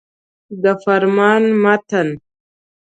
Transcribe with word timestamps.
د 0.63 0.65
فرمان 0.83 1.43
متن. 1.63 2.07